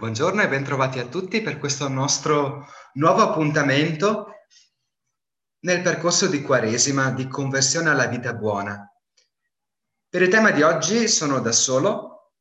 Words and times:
Buongiorno 0.00 0.40
e 0.40 0.48
bentrovati 0.48 0.98
a 0.98 1.04
tutti 1.04 1.42
per 1.42 1.58
questo 1.58 1.86
nostro 1.86 2.66
nuovo 2.94 3.20
appuntamento 3.20 4.46
nel 5.66 5.82
percorso 5.82 6.26
di 6.26 6.40
Quaresima 6.40 7.10
di 7.10 7.28
conversione 7.28 7.90
alla 7.90 8.06
vita 8.06 8.32
buona. 8.32 8.90
Per 10.08 10.22
il 10.22 10.30
tema 10.30 10.52
di 10.52 10.62
oggi 10.62 11.06
sono 11.06 11.38
da 11.40 11.52
solo 11.52 12.32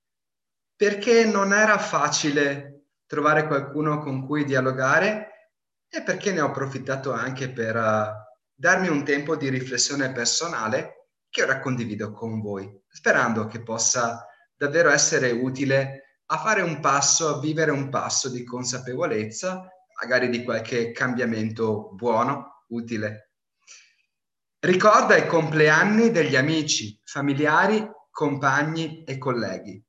perché 0.74 1.26
non 1.26 1.52
era 1.52 1.78
facile 1.78 2.86
trovare 3.06 3.46
qualcuno 3.46 4.00
con 4.00 4.26
cui 4.26 4.46
dialogare 4.46 5.52
e 5.90 6.02
perché 6.02 6.32
ne 6.32 6.40
ho 6.40 6.46
approfittato 6.46 7.12
anche 7.12 7.50
per 7.50 7.76
uh, 7.76 8.08
darmi 8.54 8.88
un 8.88 9.04
tempo 9.04 9.36
di 9.36 9.50
riflessione 9.50 10.14
personale 10.14 11.10
che 11.30 11.44
ora 11.44 11.60
condivido 11.60 12.14
con 12.14 12.40
voi, 12.40 12.74
sperando 12.88 13.48
che 13.48 13.62
possa 13.62 14.26
davvero 14.56 14.90
essere 14.92 15.32
utile 15.32 16.04
a 16.32 16.38
fare 16.38 16.62
un 16.62 16.80
passo, 16.80 17.28
a 17.28 17.40
vivere 17.40 17.72
un 17.72 17.90
passo 17.90 18.30
di 18.30 18.44
consapevolezza, 18.44 19.68
magari 20.00 20.30
di 20.30 20.44
qualche 20.44 20.92
cambiamento 20.92 21.92
buono, 21.94 22.66
utile. 22.68 23.32
Ricorda 24.60 25.16
i 25.16 25.26
compleanni 25.26 26.12
degli 26.12 26.36
amici, 26.36 27.00
familiari, 27.04 27.84
compagni 28.12 29.04
e 29.06 29.18
colleghi. 29.18 29.84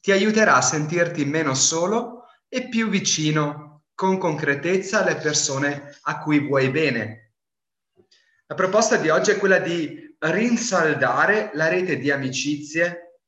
Ti 0.00 0.12
aiuterà 0.12 0.56
a 0.56 0.62
sentirti 0.62 1.24
meno 1.24 1.54
solo 1.54 2.24
e 2.46 2.68
più 2.68 2.88
vicino 2.88 3.84
con 3.94 4.18
concretezza 4.18 5.00
alle 5.00 5.16
persone 5.16 5.96
a 6.02 6.20
cui 6.20 6.40
vuoi 6.40 6.70
bene. 6.70 7.34
La 8.46 8.54
proposta 8.54 8.96
di 8.96 9.08
oggi 9.08 9.30
è 9.30 9.38
quella 9.38 9.58
di 9.58 10.16
rinsaldare 10.18 11.50
la 11.54 11.68
rete 11.68 11.96
di 11.96 12.10
amicizie 12.10 13.20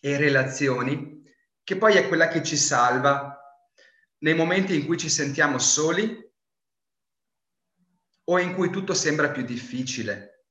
e 0.00 0.16
relazioni 0.16 1.19
che 1.70 1.76
poi 1.76 1.94
è 1.94 2.08
quella 2.08 2.26
che 2.26 2.42
ci 2.42 2.56
salva 2.56 3.40
nei 4.22 4.34
momenti 4.34 4.74
in 4.74 4.86
cui 4.86 4.96
ci 4.96 5.08
sentiamo 5.08 5.60
soli 5.60 6.18
o 8.24 8.38
in 8.40 8.54
cui 8.54 8.70
tutto 8.70 8.92
sembra 8.92 9.30
più 9.30 9.44
difficile. 9.44 10.46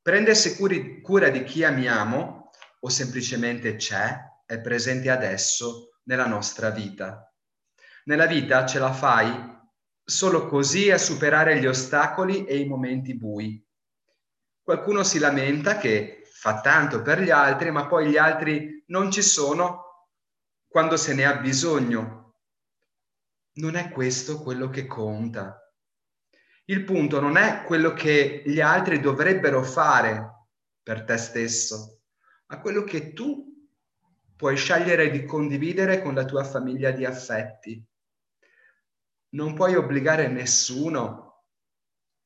Prendersi 0.00 0.54
curi, 0.54 1.00
cura 1.00 1.28
di 1.28 1.42
chi 1.42 1.64
amiamo 1.64 2.52
o 2.78 2.88
semplicemente 2.88 3.74
c'è, 3.74 4.16
è 4.46 4.60
presente 4.60 5.10
adesso 5.10 5.98
nella 6.04 6.28
nostra 6.28 6.70
vita. 6.70 7.28
Nella 8.04 8.26
vita 8.26 8.64
ce 8.64 8.78
la 8.78 8.92
fai 8.92 9.60
solo 10.04 10.46
così 10.46 10.92
a 10.92 10.98
superare 10.98 11.58
gli 11.58 11.66
ostacoli 11.66 12.44
e 12.44 12.58
i 12.58 12.68
momenti 12.68 13.16
bui. 13.16 13.60
Qualcuno 14.62 15.02
si 15.02 15.18
lamenta 15.18 15.78
che 15.78 16.22
fa 16.32 16.60
tanto 16.60 17.02
per 17.02 17.20
gli 17.20 17.30
altri, 17.30 17.72
ma 17.72 17.88
poi 17.88 18.08
gli 18.08 18.16
altri 18.16 18.84
non 18.86 19.10
ci 19.10 19.20
sono 19.20 19.90
quando 20.72 20.96
se 20.96 21.12
ne 21.12 21.26
ha 21.26 21.36
bisogno. 21.36 22.36
Non 23.56 23.74
è 23.74 23.90
questo 23.90 24.40
quello 24.40 24.70
che 24.70 24.86
conta. 24.86 25.70
Il 26.64 26.82
punto 26.84 27.20
non 27.20 27.36
è 27.36 27.62
quello 27.64 27.92
che 27.92 28.42
gli 28.46 28.58
altri 28.58 28.98
dovrebbero 28.98 29.62
fare 29.62 30.46
per 30.82 31.04
te 31.04 31.18
stesso, 31.18 32.00
ma 32.46 32.58
quello 32.58 32.84
che 32.84 33.12
tu 33.12 33.52
puoi 34.34 34.56
scegliere 34.56 35.10
di 35.10 35.26
condividere 35.26 36.00
con 36.00 36.14
la 36.14 36.24
tua 36.24 36.42
famiglia 36.42 36.90
di 36.90 37.04
affetti. 37.04 37.84
Non 39.34 39.52
puoi 39.52 39.74
obbligare 39.74 40.28
nessuno 40.28 41.44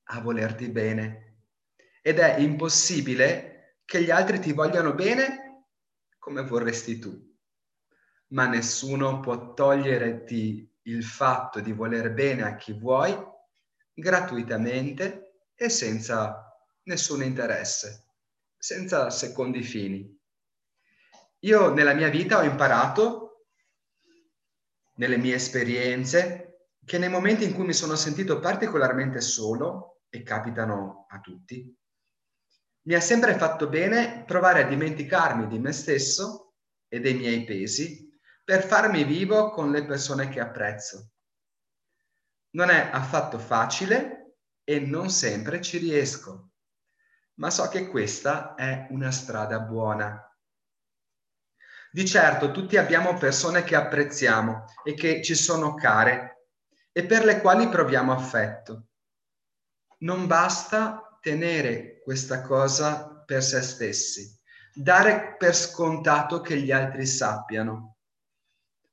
a 0.05 0.21
volerti 0.21 0.69
bene 0.69 1.41
ed 2.01 2.21
è 2.21 2.37
impossibile 2.39 3.81
che 3.85 4.03
gli 4.03 4.13
altri 4.13 4.39
ti 4.39 4.53
vogliano 4.53 4.95
bene 4.95 5.65
come 6.21 6.43
vorresti 6.43 7.01
tu 7.01 7.35
ma 8.29 8.47
nessuno 8.47 9.21
può 9.21 9.55
toglierti 9.55 10.75
il 10.83 11.05
fatto 11.05 11.61
di 11.61 11.73
voler 11.73 12.13
bene 12.13 12.43
a 12.43 12.57
chi 12.57 12.73
vuoi 12.73 13.17
gratuitamente 13.93 15.45
e 15.55 15.69
senza 15.69 16.55
nessun 16.85 17.23
interesse, 17.23 18.05
senza 18.57 19.11
secondi 19.11 19.63
fini. 19.63 20.15
Io 21.41 21.73
nella 21.73 21.95
mia 21.95 22.09
vita 22.09 22.39
ho 22.39 22.43
imparato, 22.43 23.47
nelle 24.97 25.17
mie 25.17 25.35
esperienze, 25.35 26.69
che 26.85 26.99
nei 26.99 27.09
momenti 27.09 27.45
in 27.45 27.55
cui 27.55 27.65
mi 27.65 27.73
sono 27.73 27.97
sentito 27.97 28.39
particolarmente 28.39 29.21
solo, 29.21 30.03
e 30.09 30.23
capitano 30.23 31.07
a 31.09 31.21
tutti, 31.21 31.75
mi 32.83 32.95
ha 32.95 33.01
sempre 33.01 33.37
fatto 33.37 33.69
bene 33.69 34.25
provare 34.25 34.63
a 34.63 34.69
dimenticarmi 34.69 35.49
di 35.49 35.59
me 35.59 35.73
stesso 35.73 36.55
e 36.89 37.01
dei 37.01 37.15
miei 37.15 37.45
pesi 37.45 38.06
per 38.47 38.63
farmi 38.63 39.03
vivo 39.03 39.51
con 39.51 39.73
le 39.73 39.85
persone 39.85 40.29
che 40.29 40.39
apprezzo. 40.39 41.11
Non 42.51 42.71
è 42.71 42.91
affatto 42.93 43.41
facile 43.41 44.37
e 44.63 44.79
non 44.79 45.11
sempre 45.11 45.61
ci 45.61 45.79
riesco, 45.79 46.53
ma 47.41 47.51
so 47.51 47.67
che 47.67 47.89
questa 47.89 48.55
è 48.55 48.87
una 48.91 49.11
strada 49.11 49.59
buona. 49.59 50.23
Di 51.91 52.07
certo 52.07 52.53
tutti 52.53 52.77
abbiamo 52.77 53.19
persone 53.19 53.65
che 53.65 53.75
apprezziamo 53.75 54.67
e 54.85 54.95
che 54.95 55.25
ci 55.25 55.35
sono 55.35 55.75
care 55.75 56.51
e 56.93 57.05
per 57.05 57.25
le 57.25 57.41
quali 57.41 57.69
proviamo 57.69 58.13
affetto. 58.13 58.91
Non 59.99 60.29
basta 60.29 61.19
tenere 61.21 62.01
questa 62.01 62.43
cosa 62.43 63.25
per 63.27 63.43
se 63.43 63.61
stessi, 63.61 64.39
dare 64.73 65.35
per 65.37 65.53
scontato 65.53 66.41
che 66.41 66.61
gli 66.61 66.71
altri 66.71 67.07
sappiano 67.07 67.96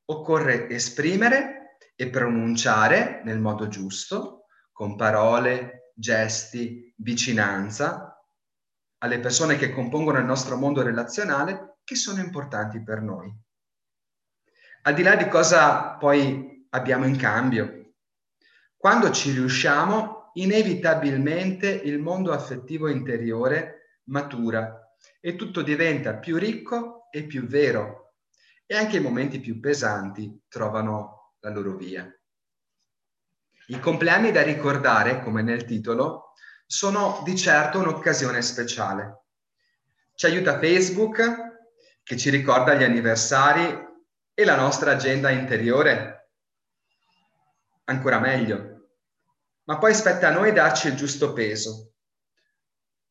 occorre 0.05 0.69
esprimere 0.69 1.77
e 1.95 2.09
pronunciare 2.09 3.21
nel 3.23 3.39
modo 3.39 3.67
giusto, 3.67 4.45
con 4.71 4.95
parole, 4.95 5.91
gesti, 5.95 6.93
vicinanza, 6.97 8.17
alle 8.99 9.19
persone 9.19 9.57
che 9.57 9.71
compongono 9.71 10.17
il 10.17 10.25
nostro 10.25 10.57
mondo 10.57 10.81
relazionale 10.81 11.77
che 11.83 11.95
sono 11.95 12.21
importanti 12.21 12.81
per 12.81 13.01
noi. 13.01 13.31
Al 14.83 14.93
di 14.93 15.03
là 15.03 15.15
di 15.15 15.27
cosa 15.27 15.95
poi 15.95 16.67
abbiamo 16.69 17.05
in 17.05 17.17
cambio, 17.17 17.93
quando 18.75 19.11
ci 19.11 19.31
riusciamo, 19.31 20.31
inevitabilmente 20.33 21.69
il 21.69 21.99
mondo 21.99 22.31
affettivo 22.31 22.89
interiore 22.89 23.99
matura 24.05 24.93
e 25.19 25.35
tutto 25.35 25.61
diventa 25.61 26.15
più 26.15 26.37
ricco 26.37 27.07
e 27.11 27.23
più 27.23 27.45
vero 27.45 28.02
e 28.73 28.75
anche 28.75 28.97
i 28.97 29.01
momenti 29.01 29.39
più 29.39 29.59
pesanti 29.59 30.45
trovano 30.47 31.35
la 31.41 31.51
loro 31.51 31.75
via. 31.75 32.11
I 33.67 33.79
compleanni 33.79 34.31
da 34.31 34.41
ricordare, 34.41 35.21
come 35.21 35.43
nel 35.43 35.63
titolo, 35.63 36.33
sono 36.65 37.21
di 37.23 37.37
certo 37.37 37.77
un'occasione 37.77 38.41
speciale. 38.41 39.25
Ci 40.15 40.25
aiuta 40.25 40.57
Facebook, 40.57 41.21
che 42.01 42.17
ci 42.17 42.31
ricorda 42.31 42.73
gli 42.73 42.83
anniversari 42.83 43.77
e 44.33 44.43
la 44.43 44.55
nostra 44.55 44.93
agenda 44.93 45.29
interiore. 45.29 46.31
Ancora 47.83 48.17
meglio. 48.17 48.87
Ma 49.65 49.77
poi 49.77 49.93
spetta 49.93 50.29
a 50.29 50.33
noi 50.33 50.51
darci 50.51 50.87
il 50.87 50.95
giusto 50.95 51.31
peso. 51.33 51.93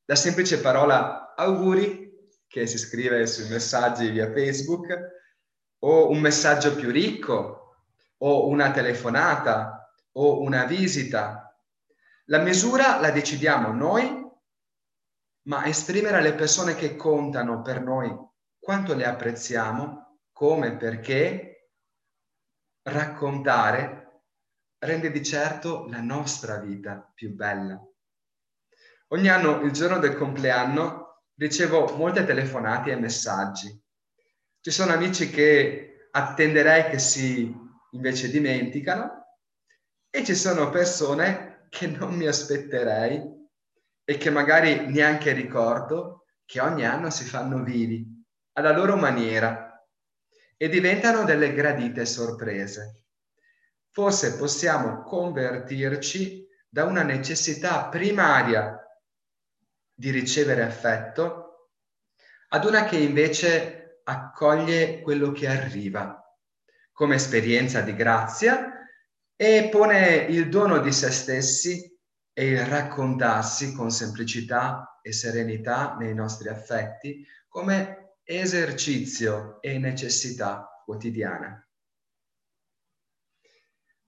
La 0.06 0.16
semplice 0.16 0.60
parola 0.60 1.36
auguri, 1.36 2.10
che 2.48 2.66
si 2.66 2.78
scrive 2.78 3.28
sui 3.28 3.48
messaggi 3.48 4.10
via 4.10 4.32
Facebook, 4.32 5.20
o 5.84 6.10
un 6.10 6.20
messaggio 6.20 6.74
più 6.74 6.90
ricco 6.90 7.76
o 8.18 8.48
una 8.48 8.70
telefonata 8.70 9.92
o 10.12 10.40
una 10.40 10.64
visita. 10.64 11.56
La 12.26 12.38
misura 12.38 13.00
la 13.00 13.10
decidiamo 13.10 13.72
noi, 13.72 14.20
ma 15.46 15.64
esprimere 15.66 16.18
alle 16.18 16.34
persone 16.34 16.74
che 16.74 16.94
contano 16.94 17.62
per 17.62 17.82
noi 17.82 18.14
quanto 18.58 18.94
le 18.94 19.04
apprezziamo, 19.04 20.20
come, 20.30 20.76
perché, 20.76 21.70
raccontare 22.82 24.22
rende 24.78 25.10
di 25.10 25.22
certo 25.24 25.86
la 25.88 26.00
nostra 26.00 26.58
vita 26.58 27.10
più 27.12 27.34
bella. 27.34 27.80
Ogni 29.08 29.28
anno, 29.28 29.60
il 29.62 29.72
giorno 29.72 29.98
del 29.98 30.16
compleanno, 30.16 31.24
ricevo 31.34 31.96
molte 31.96 32.24
telefonate 32.24 32.92
e 32.92 32.96
messaggi 32.96 33.81
ci 34.62 34.70
sono 34.70 34.92
amici 34.92 35.28
che 35.28 36.06
attenderei 36.12 36.88
che 36.88 37.00
si 37.00 37.52
invece 37.90 38.30
dimenticano 38.30 39.38
e 40.08 40.24
ci 40.24 40.36
sono 40.36 40.70
persone 40.70 41.66
che 41.68 41.88
non 41.88 42.14
mi 42.14 42.26
aspetterei 42.26 43.20
e 44.04 44.16
che 44.16 44.30
magari 44.30 44.86
neanche 44.86 45.32
ricordo 45.32 46.26
che 46.44 46.60
ogni 46.60 46.86
anno 46.86 47.10
si 47.10 47.24
fanno 47.24 47.64
vivi 47.64 48.06
alla 48.52 48.70
loro 48.70 48.96
maniera 48.96 49.84
e 50.56 50.68
diventano 50.68 51.24
delle 51.24 51.52
gradite 51.54 52.06
sorprese. 52.06 53.06
Forse 53.90 54.36
possiamo 54.36 55.02
convertirci 55.02 56.46
da 56.68 56.84
una 56.84 57.02
necessità 57.02 57.88
primaria 57.88 58.78
di 59.92 60.10
ricevere 60.10 60.62
affetto 60.62 61.70
ad 62.50 62.64
una 62.64 62.84
che 62.84 62.98
invece 62.98 63.81
accoglie 64.04 65.00
quello 65.00 65.32
che 65.32 65.48
arriva, 65.48 66.18
come 66.92 67.16
esperienza 67.16 67.80
di 67.80 67.94
grazia 67.94 68.72
e 69.36 69.68
pone 69.70 70.26
il 70.28 70.48
dono 70.48 70.78
di 70.78 70.92
se 70.92 71.10
stessi 71.10 71.90
e 72.32 72.46
il 72.46 72.64
raccontarsi 72.64 73.74
con 73.74 73.90
semplicità 73.90 75.00
e 75.02 75.12
serenità 75.12 75.96
nei 75.98 76.14
nostri 76.14 76.48
affetti 76.48 77.26
come 77.48 78.16
esercizio 78.24 79.60
e 79.60 79.78
necessità 79.78 80.82
quotidiana. 80.84 81.66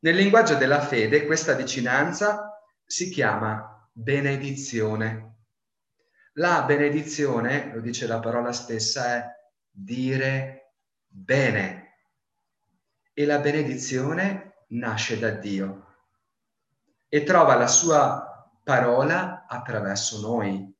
Nel 0.00 0.14
linguaggio 0.14 0.54
della 0.54 0.80
fede 0.80 1.26
questa 1.26 1.54
vicinanza 1.54 2.60
si 2.84 3.08
chiama 3.10 3.88
benedizione. 3.90 5.32
La 6.34 6.62
benedizione, 6.64 7.72
lo 7.72 7.80
dice 7.80 8.06
la 8.06 8.20
parola 8.20 8.52
stessa, 8.52 9.16
è 9.16 9.24
dire 9.74 10.74
bene. 11.06 11.82
E 13.12 13.24
la 13.26 13.38
benedizione 13.38 14.66
nasce 14.68 15.18
da 15.18 15.30
Dio 15.30 15.86
e 17.08 17.22
trova 17.22 17.54
la 17.54 17.68
sua 17.68 18.52
parola 18.62 19.46
attraverso 19.46 20.20
noi. 20.20 20.72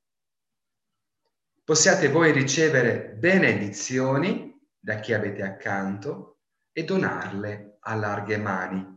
Possiate 1.62 2.08
voi 2.08 2.32
ricevere 2.32 3.14
benedizioni 3.16 4.52
da 4.78 4.96
chi 4.96 5.12
avete 5.12 5.42
accanto 5.42 6.40
e 6.72 6.84
donarle 6.84 7.78
a 7.80 7.94
larghe 7.94 8.36
mani. 8.36 8.92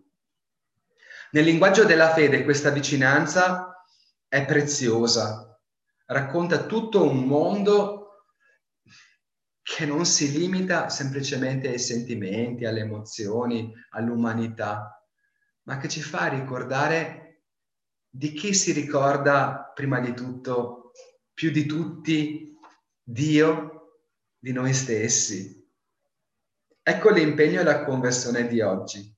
Nel 1.32 1.44
linguaggio 1.44 1.86
della 1.86 2.12
fede 2.14 2.44
questa 2.44 2.72
vicinanza 2.72 3.84
è 4.28 4.46
preziosa, 4.46 5.60
racconta 6.08 6.66
tutto 6.66 7.04
un 7.04 7.26
mondo 7.26 7.97
che 9.70 9.86
non 9.86 10.06
si 10.06 10.32
limita 10.32 10.88
semplicemente 10.88 11.68
ai 11.68 11.78
sentimenti, 11.78 12.64
alle 12.64 12.80
emozioni, 12.80 13.74
all'umanità, 13.90 15.06
ma 15.64 15.78
che 15.78 15.90
ci 15.90 16.02
fa 16.02 16.28
ricordare 16.28 17.42
di 18.10 18.32
chi 18.32 18.54
si 18.54 18.72
ricorda 18.72 19.70
prima 19.76 20.00
di 20.00 20.14
tutto, 20.14 20.94
più 21.34 21.52
di 21.52 21.66
tutti, 21.66 22.58
Dio 23.04 23.98
di 24.40 24.54
noi 24.54 24.74
stessi. 24.74 25.70
Ecco 26.82 27.10
l'impegno 27.10 27.60
e 27.60 27.64
la 27.66 27.84
conversione 27.84 28.48
di 28.48 28.62
oggi. 28.62 29.14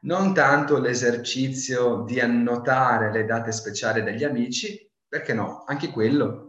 Non 0.00 0.34
tanto 0.34 0.80
l'esercizio 0.80 2.02
di 2.02 2.18
annotare 2.18 3.12
le 3.12 3.24
date 3.24 3.52
speciali 3.52 4.02
degli 4.02 4.24
amici, 4.24 4.92
perché 5.06 5.32
no, 5.32 5.62
anche 5.64 5.90
quello. 5.90 6.45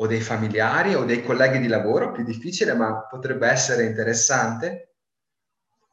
O 0.00 0.06
dei 0.06 0.20
familiari 0.20 0.94
o 0.94 1.04
dei 1.04 1.24
colleghi 1.24 1.58
di 1.58 1.66
lavoro, 1.66 2.12
più 2.12 2.24
difficile, 2.24 2.74
ma 2.74 3.06
potrebbe 3.06 3.48
essere 3.48 3.84
interessante. 3.84 4.94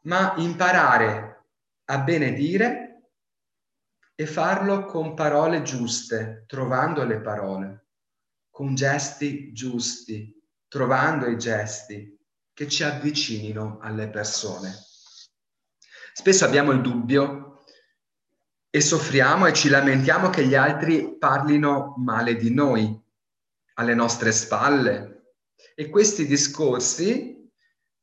Ma 0.01 0.33
imparare 0.37 1.45
a 1.85 1.97
benedire 1.99 2.85
e 4.15 4.25
farlo 4.25 4.85
con 4.85 5.13
parole 5.13 5.63
giuste, 5.63 6.45
trovando 6.47 7.03
le 7.03 7.19
parole, 7.19 7.87
con 8.49 8.75
gesti 8.75 9.51
giusti, 9.51 10.39
trovando 10.67 11.27
i 11.27 11.37
gesti 11.37 12.17
che 12.53 12.67
ci 12.69 12.83
avvicinino 12.83 13.79
alle 13.81 14.09
persone. 14.09 14.73
Spesso 16.13 16.45
abbiamo 16.45 16.71
il 16.71 16.81
dubbio 16.81 17.63
e 18.69 18.79
soffriamo 18.79 19.47
e 19.47 19.53
ci 19.53 19.67
lamentiamo 19.67 20.29
che 20.29 20.45
gli 20.45 20.55
altri 20.55 21.17
parlino 21.17 21.95
male 21.97 22.35
di 22.35 22.53
noi, 22.53 23.03
alle 23.75 23.93
nostre 23.93 24.31
spalle. 24.31 25.33
E 25.75 25.89
questi 25.89 26.25
discorsi, 26.25 27.49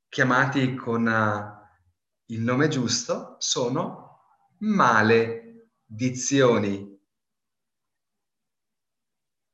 chiamati 0.08 0.74
con 0.74 1.06
uh, 1.06 2.32
il 2.32 2.40
nome 2.40 2.68
giusto, 2.68 3.36
sono 3.38 4.20
male 4.58 5.42
Dizioni. 5.84 6.98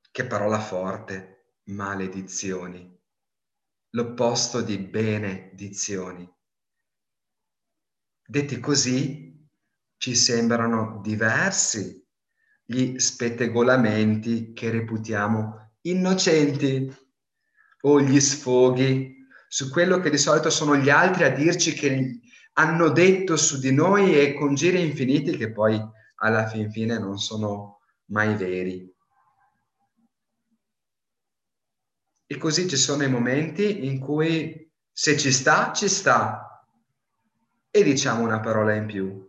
Che 0.08 0.26
parola 0.26 0.60
forte, 0.60 1.56
maledizioni. 1.64 2.96
L'opposto 3.90 4.60
di 4.60 4.78
benedizioni. 4.78 6.32
Detti 8.24 8.60
così, 8.60 9.28
ci 9.96 10.14
sembrano 10.14 11.00
diversi 11.00 12.06
gli 12.64 12.96
spettegolamenti 13.00 14.52
che 14.52 14.70
reputiamo 14.70 15.67
innocenti 15.90 16.94
o 17.82 18.00
gli 18.00 18.20
sfoghi 18.20 19.16
su 19.48 19.70
quello 19.70 19.98
che 20.00 20.10
di 20.10 20.18
solito 20.18 20.50
sono 20.50 20.76
gli 20.76 20.90
altri 20.90 21.24
a 21.24 21.30
dirci 21.30 21.72
che 21.72 22.20
hanno 22.54 22.88
detto 22.90 23.36
su 23.36 23.58
di 23.58 23.72
noi 23.72 24.18
e 24.18 24.34
con 24.34 24.54
giri 24.54 24.80
infiniti 24.80 25.36
che 25.36 25.52
poi 25.52 25.80
alla 26.16 26.46
fin 26.48 26.70
fine 26.70 26.98
non 26.98 27.18
sono 27.18 27.80
mai 28.06 28.34
veri. 28.34 28.92
E 32.26 32.36
così 32.36 32.68
ci 32.68 32.76
sono 32.76 33.04
i 33.04 33.08
momenti 33.08 33.86
in 33.86 34.00
cui 34.00 34.70
se 34.92 35.16
ci 35.16 35.32
sta, 35.32 35.72
ci 35.72 35.88
sta 35.88 36.64
e 37.70 37.82
diciamo 37.82 38.22
una 38.22 38.40
parola 38.40 38.74
in 38.74 38.86
più 38.86 39.26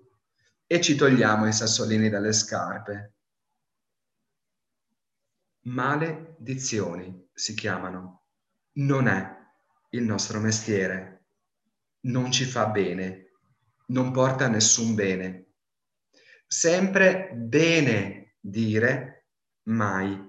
e 0.65 0.81
ci 0.81 0.95
togliamo 0.95 1.47
i 1.47 1.53
sassolini 1.53 2.09
dalle 2.09 2.33
scarpe. 2.33 3.18
Maledizioni 5.63 7.27
si 7.33 7.53
chiamano. 7.53 8.23
Non 8.73 9.07
è 9.07 9.37
il 9.91 10.03
nostro 10.03 10.39
mestiere, 10.39 11.25
non 12.01 12.31
ci 12.31 12.45
fa 12.45 12.67
bene, 12.67 13.31
non 13.87 14.11
porta 14.11 14.47
nessun 14.47 14.95
bene 14.95 15.49
sempre 16.49 17.31
bene 17.35 18.33
dire, 18.39 19.27
mai 19.67 20.19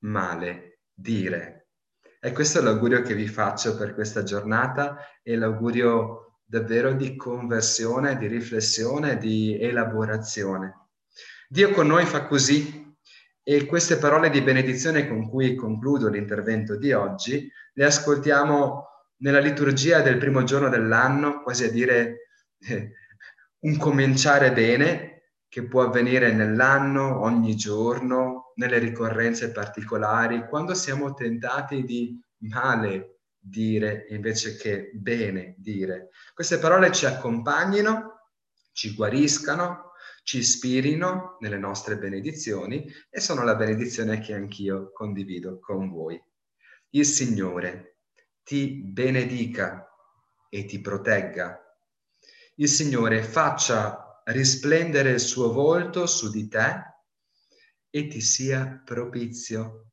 male 0.00 0.80
dire. 0.92 1.68
E 2.20 2.32
questo 2.32 2.58
è 2.58 2.62
l'augurio 2.62 3.02
che 3.02 3.14
vi 3.14 3.28
faccio 3.28 3.76
per 3.76 3.94
questa 3.94 4.24
giornata 4.24 4.96
e 5.22 5.36
l'augurio 5.36 6.40
davvero 6.44 6.94
di 6.94 7.14
conversione, 7.14 8.16
di 8.16 8.26
riflessione, 8.26 9.18
di 9.18 9.56
elaborazione. 9.60 10.88
Dio 11.48 11.70
con 11.70 11.86
noi 11.86 12.04
fa 12.06 12.26
così 12.26 12.77
e 13.50 13.64
queste 13.64 13.96
parole 13.96 14.28
di 14.28 14.42
benedizione 14.42 15.08
con 15.08 15.26
cui 15.26 15.54
concludo 15.54 16.10
l'intervento 16.10 16.76
di 16.76 16.92
oggi 16.92 17.50
le 17.72 17.84
ascoltiamo 17.86 18.84
nella 19.20 19.38
liturgia 19.38 20.02
del 20.02 20.18
primo 20.18 20.44
giorno 20.44 20.68
dell'anno, 20.68 21.40
quasi 21.42 21.64
a 21.64 21.70
dire 21.70 22.28
eh, 22.58 22.92
un 23.60 23.78
cominciare 23.78 24.52
bene, 24.52 25.22
che 25.48 25.62
può 25.62 25.80
avvenire 25.80 26.30
nell'anno, 26.30 27.22
ogni 27.22 27.56
giorno, 27.56 28.52
nelle 28.56 28.76
ricorrenze 28.76 29.50
particolari, 29.50 30.46
quando 30.46 30.74
siamo 30.74 31.14
tentati 31.14 31.84
di 31.84 32.20
male 32.40 33.20
dire 33.38 34.08
invece 34.10 34.58
che 34.58 34.90
bene 34.92 35.54
dire. 35.56 36.10
Queste 36.34 36.58
parole 36.58 36.92
ci 36.92 37.06
accompagnino, 37.06 38.26
ci 38.72 38.92
guariscano, 38.92 39.87
ci 40.28 40.40
ispirino 40.40 41.38
nelle 41.40 41.56
nostre 41.56 41.96
benedizioni 41.96 42.84
e 43.08 43.18
sono 43.18 43.44
la 43.44 43.54
benedizione 43.54 44.20
che 44.20 44.34
anch'io 44.34 44.92
condivido 44.92 45.58
con 45.58 45.88
voi. 45.88 46.22
Il 46.90 47.06
Signore 47.06 48.00
ti 48.42 48.82
benedica 48.82 49.88
e 50.50 50.66
ti 50.66 50.82
protegga. 50.82 51.58
Il 52.56 52.68
Signore 52.68 53.22
faccia 53.22 54.20
risplendere 54.26 55.12
il 55.12 55.20
suo 55.20 55.50
volto 55.50 56.04
su 56.04 56.30
di 56.30 56.46
te 56.46 56.74
e 57.88 58.06
ti 58.08 58.20
sia 58.20 58.82
propizio. 58.84 59.92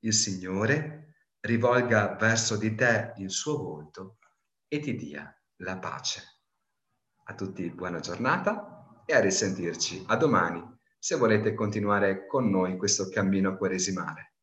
Il 0.00 0.12
Signore 0.12 1.14
rivolga 1.40 2.14
verso 2.16 2.58
di 2.58 2.74
te 2.74 3.14
il 3.16 3.30
suo 3.30 3.56
volto 3.56 4.18
e 4.68 4.80
ti 4.80 4.94
dia 4.96 5.34
la 5.60 5.78
pace. 5.78 6.42
A 7.28 7.34
tutti 7.34 7.70
buona 7.70 8.00
giornata 8.00 8.75
e 9.06 9.14
a 9.14 9.20
risentirci 9.20 10.04
a 10.08 10.16
domani 10.16 10.62
se 10.98 11.16
volete 11.16 11.54
continuare 11.54 12.26
con 12.26 12.50
noi 12.50 12.76
questo 12.76 13.08
cammino 13.08 13.56
quaresimale. 13.56 14.35